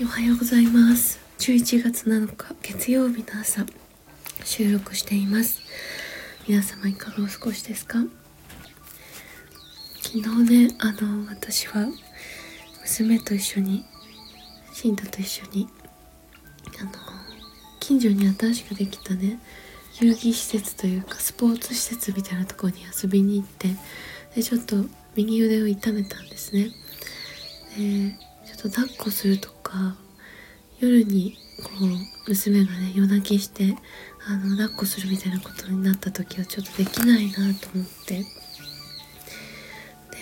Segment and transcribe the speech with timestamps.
[0.00, 1.18] おはようございます。
[1.38, 3.64] 11月7日月曜日の朝
[4.44, 5.62] 収録しています。
[6.46, 8.00] 皆様いかがお過ごしですか？
[10.02, 11.86] 昨日ねあの私は
[12.82, 13.84] 娘と一緒に
[14.72, 15.68] シンタと一緒に
[16.78, 16.90] あの
[17.80, 19.38] 近所に新しくできたね
[20.00, 23.68] 遊戯施設というかスポーツ施設みたいなとこに遊びに行って
[24.34, 24.84] でちょっと
[25.14, 26.70] 右腕を痛めたんですね。
[27.76, 28.16] で
[28.46, 29.96] ちょっと抱っこするとか
[30.80, 33.76] 夜にこう娘がね夜泣きして
[34.26, 38.24] あの抱っこするみたいなことになった時はちょっとできないなと思って。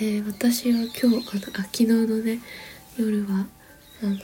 [0.01, 1.23] で私は今日あのあ
[1.63, 2.41] 昨日のね
[2.99, 3.47] 夜は
[4.03, 4.17] あの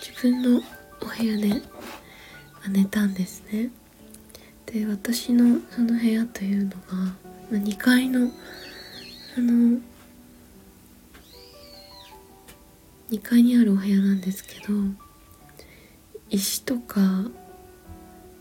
[0.00, 0.60] 自分の
[1.00, 1.62] お部屋で
[2.68, 3.70] 寝たんですね。
[4.66, 6.76] で私のその部屋というのが、
[7.50, 8.28] ま、2階の
[9.36, 9.78] あの
[13.10, 14.74] 2階にあるお部屋なんですけど
[16.28, 17.00] 石とか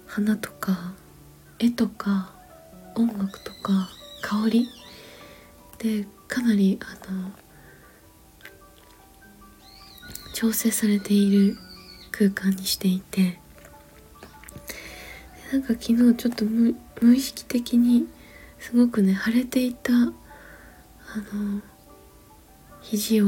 [0.08, 0.94] 花とか
[1.60, 2.32] 絵とか
[2.96, 3.90] 音楽とか
[4.22, 4.68] 香り？
[5.78, 7.32] でかなりあの
[10.34, 11.58] 調整されている
[12.12, 13.40] 空間にしていて
[15.52, 16.76] なんか昨日ちょっと無
[17.16, 18.08] 意識的に
[18.58, 21.62] すごくね腫れていたあの
[22.82, 23.26] 肘を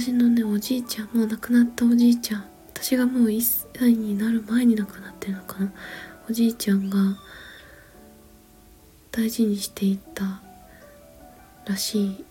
[0.00, 2.44] 私のねおじいちゃんもう亡くなったおじいちゃん。
[2.68, 5.72] 私がもう1歳になる前に亡くなってるのかな。
[6.30, 7.18] おじいちゃんが
[9.10, 10.40] 大事にしていた
[11.66, 12.24] らしい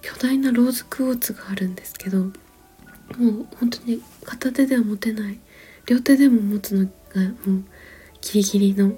[0.00, 2.32] 巨大なローズクォーツがあるんですけどもう
[3.58, 5.40] 本当に片手では持てない。
[5.86, 7.64] 両手でも持つのがもう
[8.20, 8.92] ギリギリの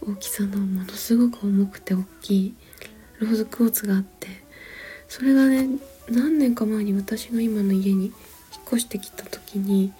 [0.00, 2.54] 大きさのものすごく重くて大きい
[3.18, 4.45] ローズクォーツがあって
[5.08, 5.68] それがね
[6.10, 8.14] 何年か前に私が今の家に引っ
[8.68, 9.92] 越してきた時に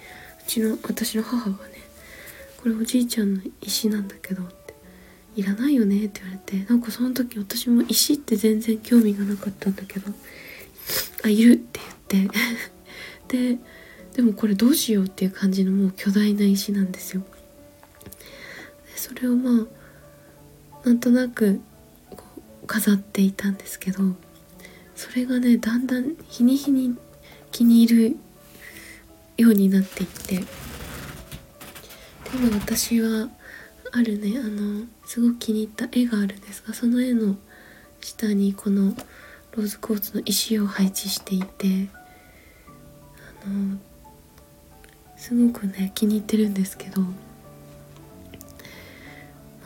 [0.47, 1.75] うちの私の母がね
[2.63, 4.75] 「これおじいちゃんの石なんだけど」って
[5.37, 10.13] 「いらないよね」って言われてなんかその時私も石って全然興味がなかったんだけど
[11.25, 12.37] 「あいる」って言って
[13.57, 13.59] で
[14.15, 17.21] でもこれどうしようっていう感じのもう巨大な石なんですよ。
[18.87, 19.67] でそれをま
[20.83, 21.61] あなんとなく
[22.67, 24.17] 飾っていたんですけど
[24.97, 26.97] それがねだんだん日に日に
[27.53, 28.17] 気に入る
[29.37, 30.67] ようになっていって。
[32.33, 33.29] でも私は
[33.93, 37.37] あるねあのすごく気に入った絵があるんですがその絵の
[38.01, 38.95] 下にこの
[39.53, 41.89] ローズコーツの石を配置していて
[43.45, 43.79] あの
[45.17, 47.09] すごくね気に入ってるんですけど、ま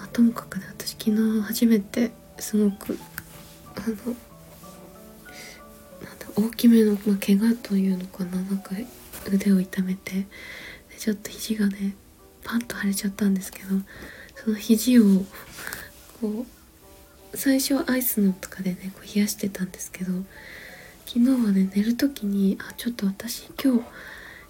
[0.04, 2.98] あ、ともかくね私昨日初めてすごく
[3.76, 4.14] あの
[6.36, 8.70] 大きめの、まあ、怪我というのかななんか
[9.32, 10.26] 腕を痛めてで
[10.98, 11.94] ちょっと肘がね
[12.44, 13.68] パンと腫れちゃったんですけど
[14.36, 15.02] その肘を
[16.20, 16.46] こ
[17.32, 20.12] う最初はアイスのとかでねこう冷やしてたんですけど
[21.06, 23.74] 昨日はね寝る時にあちょっと私今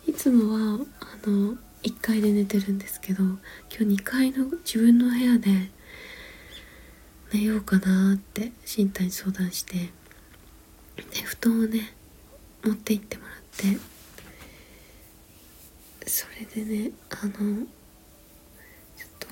[0.05, 3.39] 日いつもはあの1階で寝てるんですけど今
[3.79, 5.71] 日2階の自分の部屋で
[7.33, 9.91] 寝ようかなって身体に相談して
[11.25, 11.93] 布団をね
[12.65, 13.79] 持って行ってもらって
[16.07, 19.27] それでねあのちょっと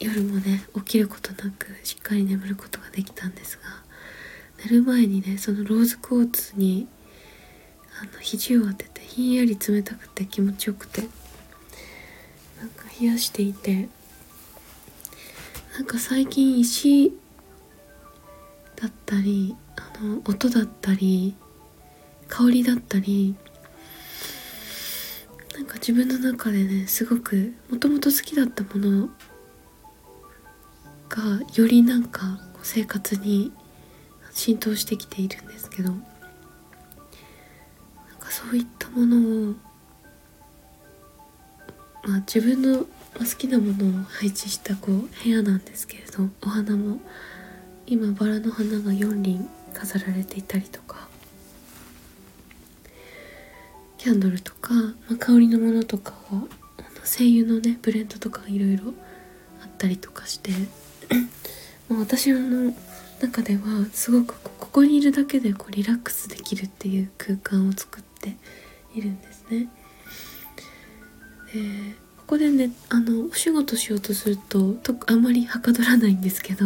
[0.00, 3.62] 夜もね起きることなくしっかり眠ることができたんですが
[4.64, 6.86] 寝る前にねそのローズクォーツに
[8.00, 11.02] あの肘を当ててひんやり冷たくて気持ちよくて
[12.60, 13.88] なんか冷やしていて
[15.74, 17.12] なんか最近石
[19.12, 21.34] ったりあの音だったり
[22.28, 23.34] 香りだったり
[25.54, 29.10] なんか自分の中でねすごくもともと好きだったもの
[31.10, 31.22] が
[31.54, 33.52] よりなんか生活に
[34.32, 36.00] 浸透してきているんですけどなん
[38.18, 39.54] かそういったものを
[42.04, 42.86] まあ自分の好
[43.36, 46.98] きなものを配置したこう部屋なんですけれどお花も
[47.86, 51.08] 今バラの花が4輪飾られていたりとか
[53.98, 56.46] キャンドルとか、まあ、香りのものとかがあの
[57.04, 58.92] 精油のねブレンドとかいろいろ
[59.62, 60.50] あったりとかして
[61.88, 62.74] まあ私の
[63.20, 68.36] 中ではすごくここにいるだけでこうリラックスできるっていう空間を作って
[68.94, 69.68] いるんですね。
[71.54, 76.64] でここでねあのお仕事しようとするととあんまりはかどらないんですけど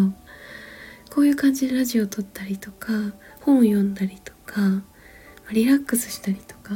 [1.11, 2.93] こういう感じでラジオ撮ったりとか
[3.41, 4.82] 本を読んだりとか
[5.53, 6.75] リラックスしたりとか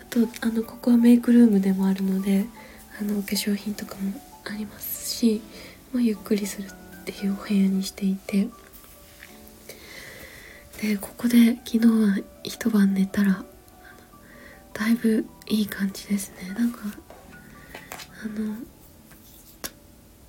[0.00, 2.46] あとあのここはメイクルームでもあるので
[3.00, 5.42] あの化粧品とかもありますし、
[5.92, 8.48] まあ、ゆっくりするっていうお部屋にしていて。
[10.82, 13.42] でここで昨日は一晩寝たら
[14.74, 16.54] だいぶいい感じですね。
[16.54, 16.80] なんか
[18.22, 18.54] あの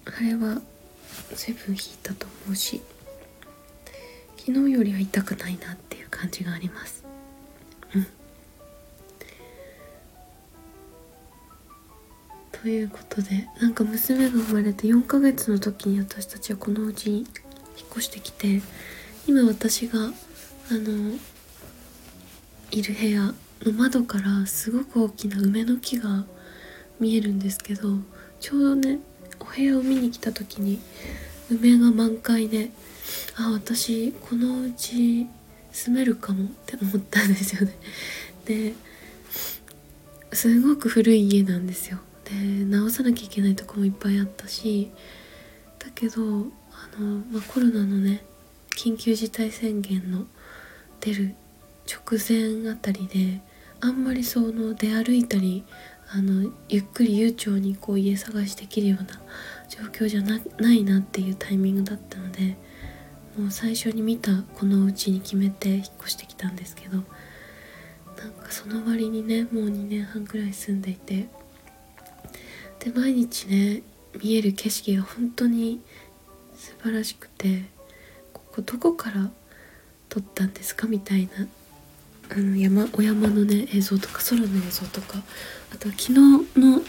[0.06, 0.62] あれは
[1.36, 2.82] 随分引いたと思うし
[4.48, 7.04] 昨日よりは痛くないなっていう感じがあります。
[7.94, 8.08] うん。
[12.54, 17.28] ということでなんか娘が生まれて4ヶ月の時に私たちはこのうちに引っ
[17.92, 18.62] 越してきて
[19.28, 20.10] 今私があ
[20.72, 21.18] の
[22.72, 23.34] いる部屋
[23.64, 26.26] の窓からすごく大きな梅の木が
[27.00, 27.98] 見えるんですけど
[28.40, 29.00] ちょうどね
[29.40, 30.80] お部屋を見に来た時に
[31.50, 32.70] 梅が満開で
[33.38, 35.28] あ私このうち
[35.72, 37.74] 住めるかもって思ったんですよね。
[38.46, 38.74] で
[40.34, 42.00] すごく古い家なんですよ。
[42.26, 42.34] で
[42.66, 44.92] 直さなきゃいけないとこもいっぱいあったし
[45.80, 46.26] だけどあ
[47.00, 48.26] の、まあ、コロナのね
[48.72, 50.26] 緊急事態宣言の
[51.00, 51.36] 出る
[51.88, 53.40] 直前あたりで
[53.80, 55.64] あんまりその出歩いたり
[56.10, 59.20] あのゆっくり悠長にこう家探しできるような
[59.70, 62.56] 状況じゃないなっていうタイミングだったので
[63.38, 67.04] もう最初に見たこのうちに決めて引っ越してきたんですけどなん
[68.32, 71.28] かその割にねもう2年半くらい住んでいて
[72.80, 73.84] で毎日ね
[74.24, 75.82] 見える景色が本当に
[76.56, 77.64] 素晴らしくて
[78.34, 79.30] ここどこから
[80.10, 81.48] 撮ったんですかみたいな
[82.30, 85.20] あの山お山のね映像とか空の映像とか
[85.74, 86.82] あとは昨日の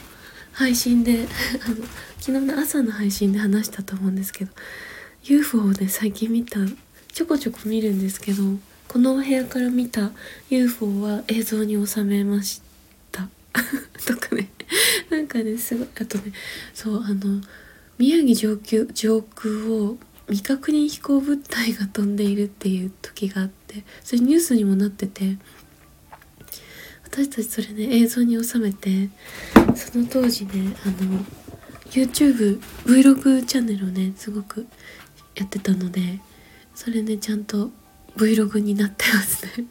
[0.53, 1.27] 配信で
[1.65, 1.77] あの
[2.19, 4.53] 昨日の朝の配信で話したと思うんですけど
[5.25, 6.61] UFO をね最近見た
[7.13, 8.43] ちょこちょこ見るんですけど
[8.89, 10.13] このお部屋から見た
[10.51, 12.63] UFO は映像に収めまし
[13.13, 13.29] た。
[14.07, 14.49] とかね。
[15.11, 16.33] なんかねすごいあとね
[16.75, 17.41] そうあの
[17.99, 25.39] 宮城上空上空を未確認飛行物体が飛んでいるっていう時があってそれニュースにもなってて
[27.05, 29.09] 私たちそれね映像に収めて
[29.75, 31.25] その当時ねあの
[31.91, 34.67] YouTubeVlog チャンネルをねすごく
[35.35, 36.21] やってたので
[36.75, 37.71] それねちゃんと
[38.17, 39.67] Vlog になってますね。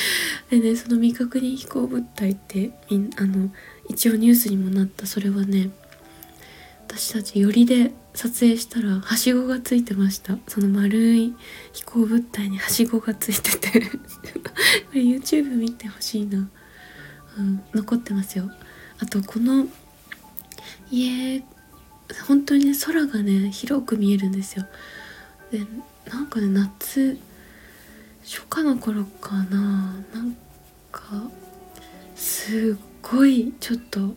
[0.50, 2.72] でねその未確認飛行物体って
[3.16, 3.50] あの
[3.88, 5.06] 一応ニュースにもなった。
[5.06, 5.70] それはね
[6.94, 10.36] 私たち寄りで撮影したらはしごがついてました。
[10.46, 11.34] その丸い
[11.72, 13.80] 飛行物体にはしごがついてて。
[13.80, 13.88] こ
[14.92, 16.50] れ YouTube 見てほしいな、
[17.38, 18.50] うん、残ってますよ。
[18.98, 19.66] あとこの
[20.90, 21.42] 家
[22.26, 24.66] 本当にね空がね広く見えるんですよ。
[25.50, 25.64] で
[26.10, 27.18] なんかね夏
[28.22, 29.94] 初夏の頃かな。
[30.12, 30.36] なん
[30.90, 31.30] か
[32.14, 34.14] すっごいちょっと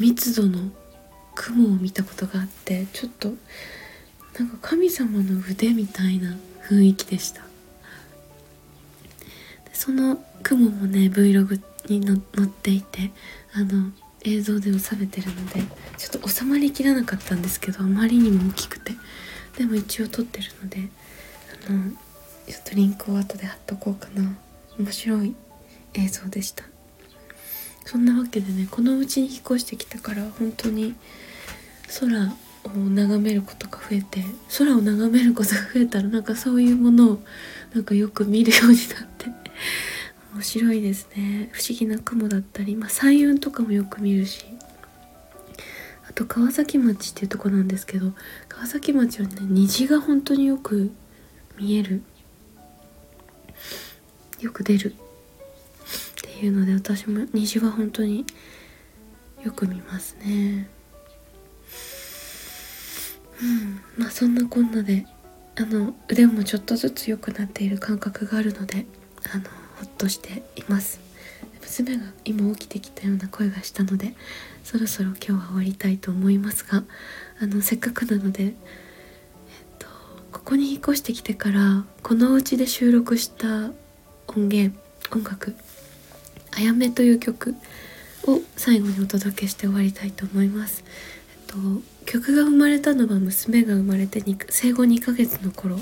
[0.00, 0.70] 密度の
[1.34, 3.32] 雲を見たことがあってちょっと
[4.38, 6.36] なんか神様の腕みたいな
[6.68, 7.42] 雰囲気でした。
[7.42, 7.46] で
[9.74, 13.10] その雲もね Vlog に載っていて
[13.54, 13.90] あの
[14.24, 15.62] 映像で収めてるので
[15.98, 18.92] ちょっと収まりきらなかったんですけどあまりにも大きくて
[19.58, 20.78] でも一応撮ってるので
[21.68, 21.90] あの
[22.46, 24.34] ちょっとリンクを後で貼っとこうかな。
[24.78, 25.34] 面白い
[25.94, 26.64] 映像でした。
[27.84, 30.94] そんなわけでねこのうちに引っ越してきたから本当に
[32.00, 32.32] 空
[32.64, 34.24] を眺めることが増えて
[34.58, 37.18] 空を眺めることが増えたらなんかそういうものを
[37.74, 39.26] なんかよく見るようになって
[40.34, 41.48] 面白いですね。
[41.52, 44.44] 不思議な雲だったり、まあ、彩雲とかもよく見るし
[46.08, 48.12] あと川崎町っていうとこなんですけど
[48.48, 50.90] 川崎町はね虹が本当によく
[51.56, 52.02] 見える。
[54.40, 54.94] よく出る。
[56.34, 58.26] っていうので私も虹は本当に
[59.44, 60.68] よく見ますね。
[63.40, 63.80] うん。
[63.96, 65.06] まあそんなこんなで
[65.54, 68.84] あの腕もちょっとずつ良くなっている感覚があるので
[69.32, 70.98] あのほっとしています。
[71.62, 74.14] 娘が今起きてきたような声がしたので
[74.64, 76.84] そろそろ今日は終わりたいと思いますが
[77.40, 78.52] あのせっかくなので、えっ
[79.78, 79.86] と、
[80.30, 83.70] ここに引っ越してきてからこのお家で収録した
[84.28, 84.78] 音源
[85.10, 85.56] 音楽
[86.56, 87.54] 「あやめ」という曲
[88.26, 90.84] を最後にお届けして終わりたいと思います。
[91.48, 95.78] えっと、曲が生まれたのは娘が生まれて生後2ヶ月の頃。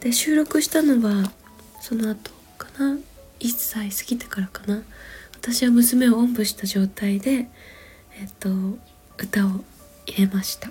[0.00, 1.32] で収録したのは
[1.80, 2.98] その後かな。
[3.40, 4.82] 1歳過ぎてからかな。
[5.34, 7.48] 私は娘をおんぶした状態で
[8.18, 8.48] えっと
[9.18, 9.64] 歌を
[10.06, 10.70] 入れました。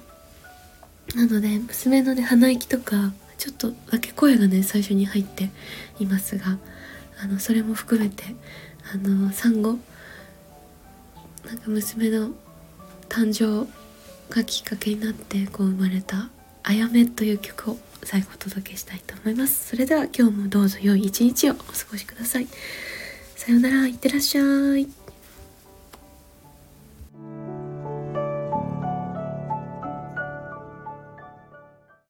[1.16, 5.50] なので娘のね鼻息とかちょっとだけ声がね最初に入って
[6.00, 6.58] いますが
[7.22, 8.24] あのそれも含めて
[8.92, 9.78] あの産後
[11.46, 12.32] なんか娘の
[13.10, 13.68] 誕生
[14.34, 16.30] がきっかけになってこう生まれた
[16.64, 19.70] 「あやめ」という曲を最後お届けしたいと思います。
[19.70, 22.48] それでは今日もどうぞ良い一日をお過ごしください。
[23.36, 25.03] さようならいってらっしゃい。